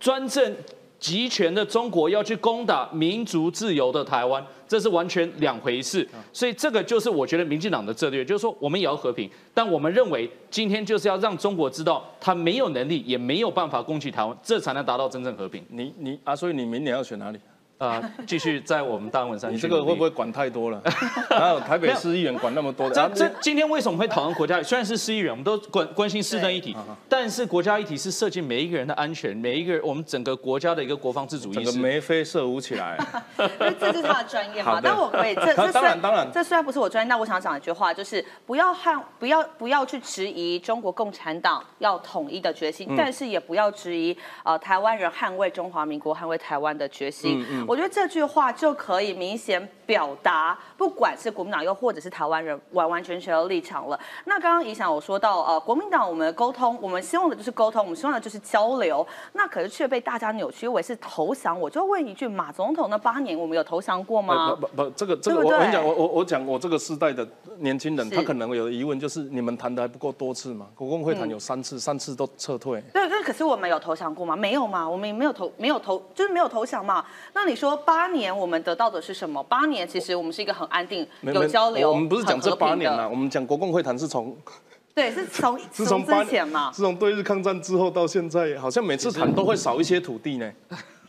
[0.00, 0.56] 专政
[0.98, 6.04] 集权的中国要去攻打民族自由的台湾，这是完全两回事。
[6.32, 15.64] 所以这个就是我觉得民进党的策略，就是说我们也要和平，但我们认为今天就是要让中国知道他没有能力，也没有办法攻击台湾，这才能达到真正和平。
[15.68, 17.38] 你你啊，所以你明年要选哪里？
[17.78, 19.52] 啊，继续在我们大文山。
[19.52, 20.82] 你这个会不会管太多了？
[21.30, 22.94] 还有台北市议员管那么多的？
[22.94, 24.60] 这这今天为什么会讨论国家？
[24.60, 26.76] 虽然是市议员，我们都关关心市政议题，
[27.08, 31.64] 但是国家议题是涉及每一个人的安全，每一个人我们整个国家的一个国防自主意识。
[31.64, 32.98] 整个眉飞色舞起来。
[33.78, 34.80] 这是他的专业嘛？
[34.82, 47.46] 但我可以，这这当然当然，这虽然不是我专业，但我想讲一句话，就是不要捍，不要不要去质疑中国共产党要统一的决心，但是也不要质疑呃台湾人捍卫中华民国、捍卫台湾的决心。
[47.68, 53.98] 我觉得这句话就可以明显表达，不管是国民党又或者是台湾人完完全全的立场了。
[54.26, 61.60] 那刚刚怡想有说到，呃，国民党我们的沟通，我们希望的就是沟通，我们希望的就是交流，那可是却被大家扭曲为是投降。
[61.60, 64.54] 我就问一句，马总统那八年我们有投降过吗？
[64.54, 70.68] 不不，这个这个我跟你讲，我我我讲我这个时代的年轻人，他可能有疑问，就是你们谈的还不够多次吗？
[70.76, 72.80] 国共会谈有三次，三次都撤退。
[72.92, 74.36] 对，那可是我们有投降过吗？
[74.36, 77.04] 没有嘛，我们没有投，没有投，就是没有投降嘛。
[77.32, 79.42] 那你说八年我们得到的是什么？
[79.42, 84.36] 八年其实我们是一个很安定、有交流、我们不是讲这八年啊，我们讲国共会谈是从，
[84.94, 90.52] 对，是从 是从之前嘛，是从对日抗战之后到现在，好像每次谈都会少一些土地呢。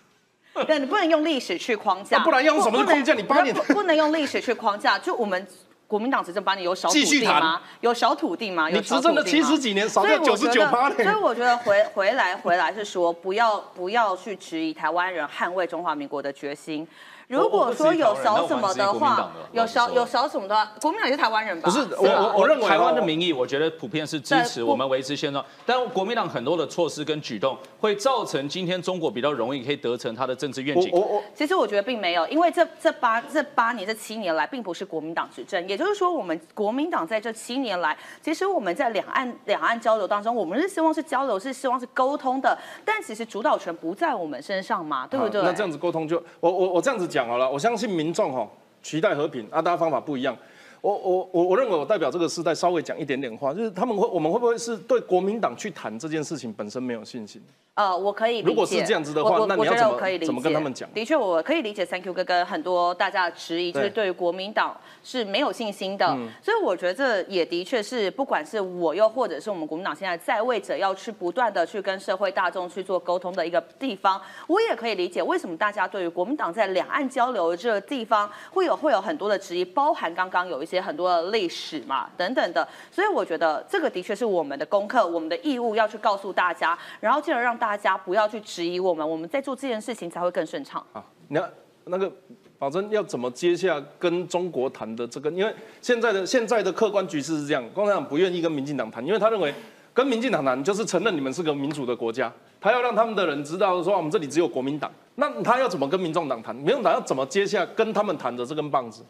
[0.68, 3.14] 对，你不能用历史去框架，不然用什么去框架？
[3.14, 5.48] 你八年不能用历史去框架，就我们。
[5.90, 7.60] 国民党执政八年有少土地吗？
[7.82, 8.70] 有少土地吗？
[8.70, 11.04] 你执政了七十几年，少掉九十九八年。
[11.04, 16.88] 所以我觉得回回来回来是说，不要不要去质疑台湾人捍卫中华民国的决心。
[17.30, 21.70] 如果说有少什么的话，有少有少什么的话，国民党是台湾人吧？
[21.70, 25.46] 不是，我我我认为台湾的民意，我觉得普遍是支持我们维持现状。
[25.64, 30.90] 但国民党很多的措施跟举动，会造成今天中国比较容易可以得成他的政治愿景。
[30.92, 35.68] 我我其实我觉得并没有，因为这这八这八年这七年来，并不是国民党执政。
[35.68, 42.58] 也就是说，我们国民党在这七年来，其实我们在两岸两岸交流当中，我们是希望是交流，是希望是沟通的。
[42.84, 45.44] 但其实主导权不在我们身上嘛，对不对？
[45.44, 47.90] 那这样子沟通就我我我这样子讲讲好了，我相信。
[47.90, 48.48] 民众哈
[48.82, 50.34] 期待和平啊，大家方法不一样。
[50.82, 57.42] 我我我我认为我代表这个时代稍微讲一点点话，就是他们会我们会不会是对国民党去谈这件事情本身没有信心？
[57.76, 58.40] 呃，我可以。
[58.40, 60.90] 如果是这样子的话，那你要怎么怎么跟他们讲？
[60.94, 61.86] 的确，我可以理解。
[61.86, 66.06] Thank you 哥哥，很多大家的质疑就是对于国民党是没有信心的，
[66.44, 88.40] 所以我觉得这也的确是，不管是我又或者是我们国民党现在在位者要去不断的去跟社会大众去做沟通的一个地方，我也可以理解为什么大家对于国民党在两岸交流的这个地方会有会有很多的质疑，包含刚刚有一些很多的历史嘛等等的，所以我觉得这个的确是我们的功课，我们的义务要去告诉大家，然后进而让大家不要去。
[88.50, 91.04] 质疑我们，我们在做这件事情才会更顺畅啊！
[91.28, 91.52] 你看
[91.86, 92.12] 那个
[92.58, 95.30] 保真要怎么接下跟中国谈的这个？
[95.30, 99.54] 因为现在的现在的客观局势是这样，共产党不愿意跟民进党谈，因为他认为
[99.94, 106.56] 跟民进党谈就是承认你们是个民主的国家，他要让他们的人知道说我们这里只有国民党，那他要怎么跟民众党谈？
[106.56, 109.04] 民众党要怎么接下跟他们谈的这根棒子？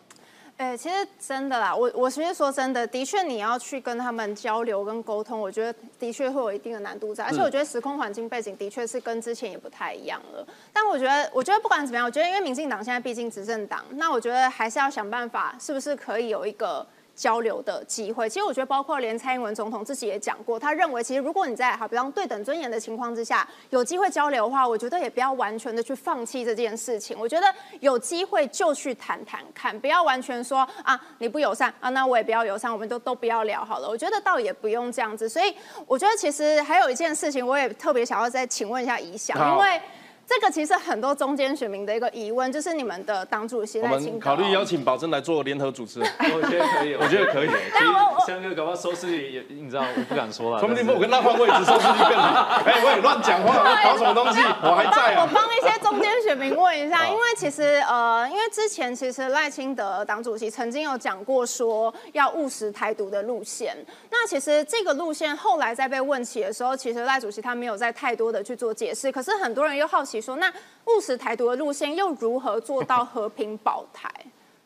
[0.60, 10.45] 哎，其实真的啦，我我其实说真的，的确你要去跟他们交流跟沟通，我觉得的确会有一定的难度在，而且我觉得时空环境背景的确是跟之前也不太一样了。
[10.74, 16.86] 但我觉得，我觉得不管怎么样，我觉得因为民进党现在毕竟执政党，那我觉得还是要想办法，是不是可以有一个。
[17.19, 27.19] 交流的机会，其实我觉得包括连蔡英文总统自己也讲过，他认为其实如果你在好比方对等尊严的情况之下，有机会交流的话，我觉得也不要完全的去放弃这件事情。
[27.19, 33.89] 我觉得有机会就去谈谈看，不要完全说啊你不友善啊，那我也不要友善，我们都都不要聊好了。
[33.89, 35.27] 我觉得倒也不用这样子。
[35.27, 35.53] 所以
[35.86, 39.82] 我觉得其实还有一件事情，我也特别想要再请问一下怡翔，因为。
[40.30, 47.50] 这个其实很多中间选民的一个疑问，就是你们的党主席我们考虑邀请宝珍来做联合主持，我觉得可以，我觉得可以。
[47.74, 50.60] 但我香哥搞不好收视率也，你知道，我不敢说了。
[50.60, 52.62] 说不定我跟他换位置，收视率更好。
[52.63, 54.39] 哎，我也乱讲话，搞什么东西？
[54.62, 55.24] 我还在啊。
[55.24, 63.76] 我帮一些中间选民问一下，因为其实呃，因为之前其实赖清德党主席曾经有讲过说要务实台独的路线。
[64.12, 69.12] 那其实这个路线后来在被问起的时候，其实赖主席他没有在太多的去做解释。
[69.12, 70.18] 可是很多人又好奇。
[70.21, 70.51] 说那
[70.86, 74.10] 务实台独的路线又如何做到 和平保台？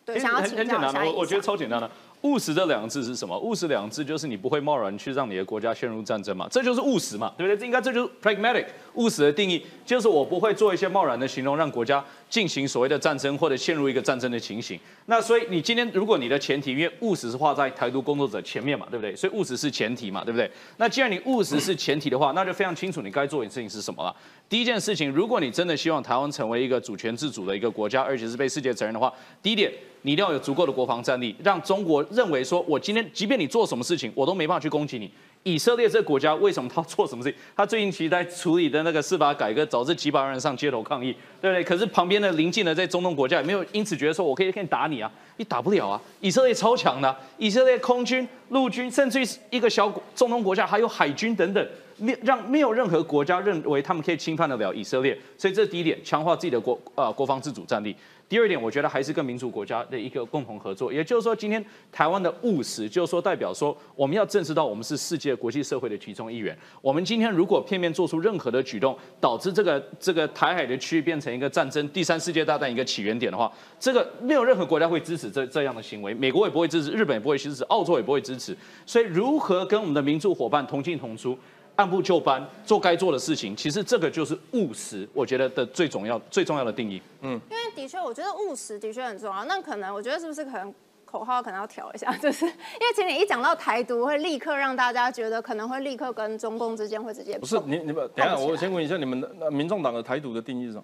[0.06, 1.06] 对，想要请教一下。
[1.06, 1.90] 我我觉得超简单的。
[2.24, 3.38] 务实这两个字是什么？
[3.40, 7.58] 务实两个字就是你不会贸然去让你的国家陷入战争嘛，这就是务实嘛，对不对？
[7.58, 12.02] 这应该这就是 pragmatic 务实的定义，就是我不会做一些贸然的行动，让国家
[12.34, 14.80] 进行所谓的战争或者陷入一个战争的情形。
[15.06, 19.16] 那所以你今天如果你的前提，因为务实是画在台独工作者前面嘛，对不对？
[19.16, 20.50] 所以务实是前提嘛，对不对？
[20.78, 24.16] 那既然你务实是前提的话，那就非常清楚你该做的事情是什么了。
[24.50, 29.14] 第一件事情，如果你真的希望台湾成为一个主权自主的一个国家，而且是被世界承认的话，
[29.44, 29.72] 第一点。
[30.06, 35.10] 你一定要有足够的国防战力，让中国认为说，我今天即便你做什么事情，我都没办法去攻击你，
[35.44, 37.38] 以色列这个国家为什么他做什么事情？
[37.56, 41.64] 他最近其实在处理的那个司法改革，导致几百万人上街头抗议，对不对？
[41.64, 46.02] 可是旁边的邻近的在中东国家也没有因此觉得说我可以可以打你啊，你打不了啊！
[46.22, 51.68] 以色列超强的，以色列空军、陆军，甚至于一个小中东国家还有海军等等，
[51.98, 57.94] 没让没有任何国家认为他们可以侵犯得了以色列，所以这是第一点，强化自己的国呃国防自主战力。
[58.34, 66.58] 第二点，我觉得还是跟民主国家的一个共同合作，也就是说，今天台湾的务实，就是说代表说，我们要正视到我们是世界国际社会的其中一员。
[66.82, 78.58] 我们今天如果片面做出任何的举动，导致这个这个台海的区域变成一个战争、第三世界大战一个起源点的话，这个没有任何国家会支持这这样的行为，美国也不会支持，日本也不会支持，澳洲也不会支持。
[78.84, 81.38] 所以，如何跟我们的民主伙伴同进同出？
[81.76, 87.02] 按部就班做该做的事情，其实这个就是务实，我觉得的最重要、最重要的定义。
[87.22, 89.44] 嗯，因为的确，我觉得务实的确很重要。
[89.46, 90.74] 那可能我觉得是不是可能
[91.06, 100.84] 口号可能要调一下， 就是因为其实你一讲到台独，会立刻让大家觉得可能会立刻跟中共之间会直接不是你你们等下，我先问一下你们的民众党的台独的定义是什么？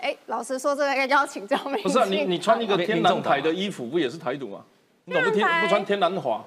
[0.00, 4.64] 哎，老实说，这个要请教民不是啊你你穿一个天蓝台的衣服，不也是台独吗？
[5.04, 6.44] 你怎么不天不穿天蓝华？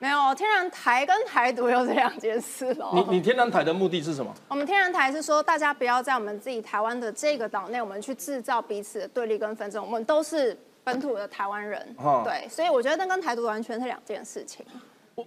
[0.00, 2.90] 没有天然台跟台独又是两件事喽。
[2.94, 4.34] 你你天然台的目的是什么？
[4.48, 9.84] 我们天然台是说，大家不要在我们自己台湾的这个岛内，我们去制造彼此的对立跟纷争。
[9.84, 11.94] 我们都是本土的台湾人，
[12.24, 14.64] 对，所以我觉得那跟台独完全是两件事情。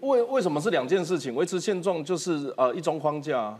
[0.02, 1.36] 为为什么是两件事情？
[1.36, 3.56] 维持现状就是呃一中框架，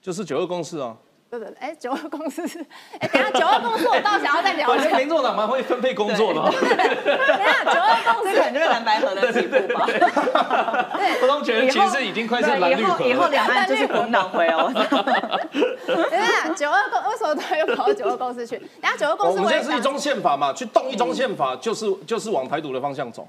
[0.00, 0.96] 就是九二共识啊。
[1.38, 2.64] 对对，哎，九二公司是，
[2.98, 4.68] 哎，等下九二公司我倒想要再聊。
[4.72, 6.40] 我觉得民众党蛮会分配工作的。
[6.50, 9.86] 对对对，等下九二公司可能就是蓝白河的起步吧。
[9.86, 13.04] 对，我总觉得其实已经快是蓝绿河。
[13.04, 14.72] 以后两岸就是国民党回哦。
[15.86, 18.56] 等下九二公为什么他又跑到九二公司去？
[18.80, 19.38] 等下九二公司。
[19.38, 23.26] 我们现在是一中宪法嘛，去动一中宪法就是就是往台独的方向走。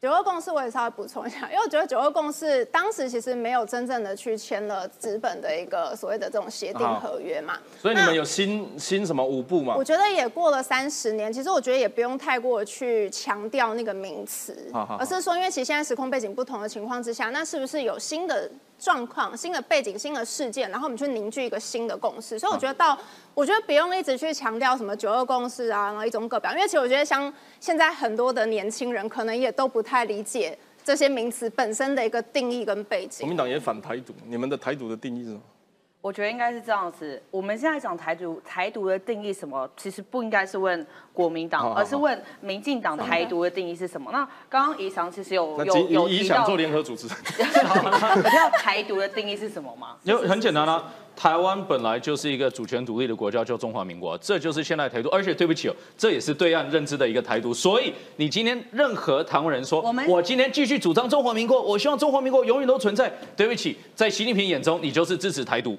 [0.00, 7.58] 九二共识我也稍微补充一下， 因为我觉得九二共识当时其实没有真正的去签了资本的一个所谓的这种协定合约嘛。
[7.80, 9.74] 所以你们有新新什么五步吗？
[9.76, 18.48] 我觉得也过了三十年，其实我觉得也不用太过去强调那个名词，而是说，因为其实现在时空背景不同的情况之下，那是不是有新的？
[18.80, 22.38] 状况、新的背景、新的事件，然后我们去凝聚一个新的共识。
[22.38, 22.96] 所以我觉得到，
[23.38, 33.20] 我觉得不用一直去强调什么九二共识啊，然后一种各表，因为其实我觉得像现在很多的年轻人可能也都不太理解这些名词本身的一个定义跟背景。
[33.20, 35.40] 国民党也反台独，你们的台独的定义是什么？
[36.00, 37.22] 我觉得应该是这样子。
[37.30, 39.70] 我们现在讲台独，台独的定义什么？
[39.76, 44.10] 其实不应该是问国民党，而是问民进党台独的定义是什么？
[44.10, 47.06] 那刚刚宜翔其实有有有提到做联合组织，
[47.38, 49.96] 你知道台独的定义是什么吗？
[50.02, 55.08] 因为很简单啊，台湾本来就是一个主权独立的国家，叫中华民国，这就是现在台独。
[55.08, 57.52] 而且对不起哦，这也是对岸认知的一个台独。
[57.52, 63.12] 所以你今天任何台湾人说，我们我今天继续主张中华民国，我希望中华民国永远都存在。
[63.36, 65.76] 对不起，在习近平眼中，你就是支持台独。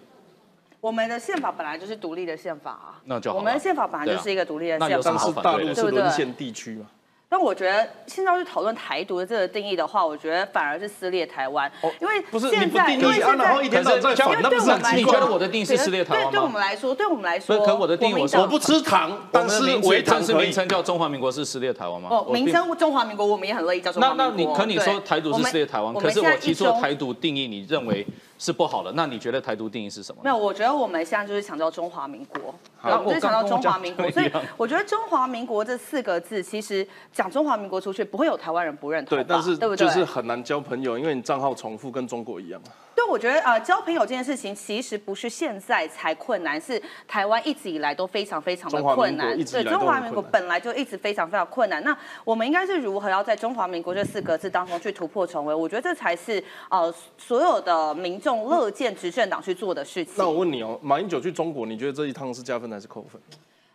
[0.82, 3.38] 我们的宪法本来就是独立的宪法啊，那就好。
[3.38, 6.86] 我们的宪法本来就是一个独立的宪法，是大陆是沦陷地区嘛？
[7.32, 11.72] 但我觉得现在要去讨论台独的这个定义的话，我觉得反而是撕裂台湾，
[12.02, 16.32] 因为不是你不定义，然后一天在讲，那不是你觉得我的定义是撕裂台湾吗？
[16.32, 22.10] 对，对我们来说，对我们来说，可我的定义我我不吃糖，但是为糖是名称叫中华民国是撕裂台湾吗？
[22.12, 24.26] 哦，名称中华民国，我们也很乐意叫中华民国。
[24.26, 28.04] 那那你可你说台独是撕裂台湾，可是我提出台独定义，你认为？
[28.40, 30.22] 是不好的，那你觉得台独定义是什么？
[30.24, 34.10] 没有，我觉得我们现在就是强调中华民国我，就是强调中华民国。
[34.10, 39.18] 所以我觉得中华民国这四个字，其实讲中华民国出去，不会有台湾人不认同。
[39.18, 39.86] 对，但是对不对？
[39.86, 42.62] 就是很难交朋友，因为你账号重复，跟中国一样。
[43.10, 49.36] 对，我觉得呃，交朋友这件事情其实不是现在才困难，是台湾一直以来都非常非常的困难。
[49.46, 51.84] 对，中华民国本来就一直非常非常困难。
[51.84, 55.56] 那我们应该是如何要在中华民国这四个字当中去突破重围？
[55.56, 60.14] 我觉得这才是呃所有的民众乐见执政党去做的事情。
[60.18, 63.20] 那我问你哦，马英九去中国，你觉得这一趟是加分还是扣分？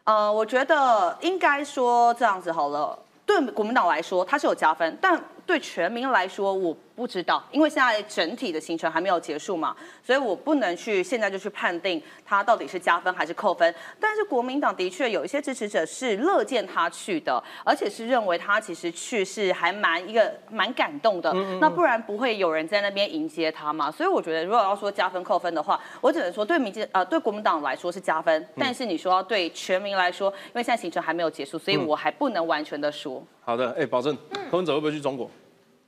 [0.05, 6.77] 呃，我觉得应该说这样子好了，对国民党来说它是有加分，但对全民来说我。
[6.97, 13.75] 不知道，因为现在整体的行程还没有结束嘛，所以我不能去现在就去判定他到底是加分还是扣分。
[13.99, 21.33] 但是国民党的确有一些支持者是乐见他去的，而且是认为他其实去是还蛮一个蛮感动的。
[21.61, 23.91] 那不然不会有人在那边迎接他嘛？
[23.91, 33.21] 所以我觉得如果要说加分扣分的话，我只能说对民进呃对国民党来说是加分，但是你说要对全民来说，因为现在行程还没有结束，所以我还不能完全的说。
[33.45, 34.17] 好的，哎，保证
[34.51, 35.31] 柯文哲会不会去中国？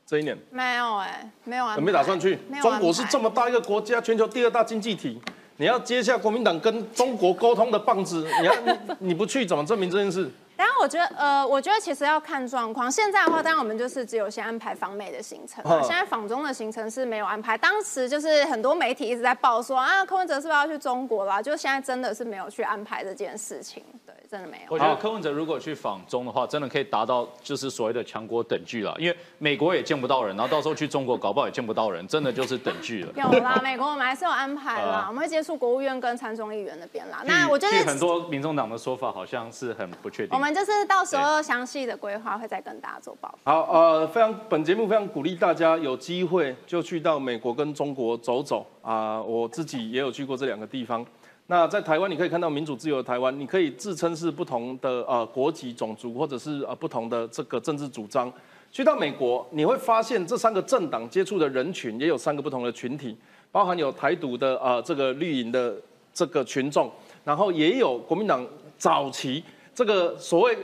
[0.07, 2.39] 这一年没有哎，没有啊，没打算去。
[2.63, 5.21] 中国是这么大一个国家，全球第二大经济体，
[5.57, 8.55] 你要接下国民党跟中国沟通的棒子， 你要
[9.01, 10.31] 你不去怎么证明这件事？
[10.57, 12.91] 然后我觉得，呃，我觉得其实要看状况。
[12.91, 17.59] 现在的话，当然我们就是只有先安排访美的行程，现在访中的行程是没有安排。
[17.59, 21.43] 当时就是很多媒体一直在报说啊，柯文哲是不是要去中国啦？
[21.43, 24.64] 就现在真的是没有去安排这件事情，对，真的没有。
[24.68, 33.12] 我觉得柯文哲如果去访中的话，真的可以达到就是所谓的强国等距了，因为美国也见不到人，然后到时候去中国搞不好也见不到人，真的就是等距了。
[33.16, 37.22] 有啦，美国我们还是有安排啦，我们会接触国务院跟参众议员那边啦。
[37.24, 40.37] 那我觉得很多民众党的说法好像是很不确定。
[40.37, 41.37] 我们就是到时候。
[41.47, 43.53] 详细的规划会再跟大家做报告。
[43.53, 49.22] 好，呃，非常本节目非常鼓励大家有机会就去到美国跟中国走走啊！
[49.22, 51.07] 我自己也有去过这两个地方。
[51.49, 58.32] 那在台湾，你可以看到民主自由的台湾，你可以自称是不同的呃国籍、种族，或者是呃不同的这个政治主张。
[58.72, 63.16] 去到美国，你会发现这三个政党接触的人群也有三个不同的群体，
[63.53, 65.74] 包含有台独的呃这个绿营的
[66.12, 66.90] 这个群众，
[67.24, 68.44] 然后也有国民党
[68.76, 69.42] 早期
[69.74, 70.57] 这个所谓。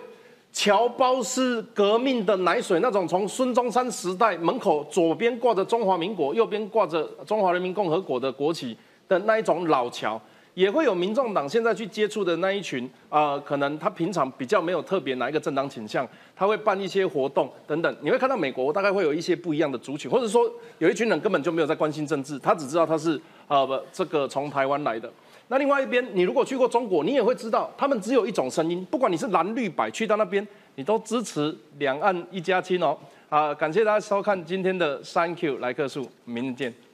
[0.54, 8.76] 侨胞是革命的奶水，那种从孙中山时代门口左边挂着中华民国，右边挂着中华人民共和国的国旗
[9.08, 10.20] 的那一种老侨，
[10.54, 17.96] 也会有民众党现在去接触的那一群啊，可能他平常比较没有特别哪一个政党倾向，他会办一些活动等等。
[18.02, 25.10] 你会看到美国大概会有一些不一样的族群，或者说有一群人根本就没有在关心政治，他只知道他是啊不这个从台湾来的。
[25.48, 30.46] 那另外一边，你如果去过中国，你也会知道，他们只有一种声音，不管你是蓝绿白，去到那边，
[30.76, 32.96] 你都支持两岸一家亲哦。
[33.28, 36.91] 啊，感谢大家收看今天的 Thank You 来客数，明天见。